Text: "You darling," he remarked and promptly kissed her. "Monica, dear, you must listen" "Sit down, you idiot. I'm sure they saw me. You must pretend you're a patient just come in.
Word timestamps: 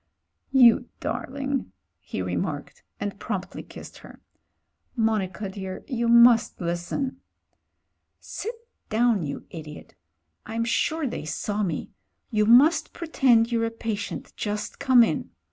"You 0.51 0.89
darling," 0.99 1.71
he 1.99 2.23
remarked 2.23 2.81
and 2.99 3.19
promptly 3.19 3.61
kissed 3.61 3.99
her. 3.99 4.19
"Monica, 4.95 5.47
dear, 5.47 5.85
you 5.87 6.07
must 6.07 6.59
listen" 6.59 7.21
"Sit 8.19 8.55
down, 8.89 9.21
you 9.21 9.45
idiot. 9.51 9.93
I'm 10.43 10.65
sure 10.65 11.05
they 11.05 11.25
saw 11.25 11.61
me. 11.61 11.91
You 12.31 12.47
must 12.47 12.93
pretend 12.93 13.51
you're 13.51 13.63
a 13.65 13.69
patient 13.69 14.33
just 14.35 14.79
come 14.79 15.03
in. 15.03 15.29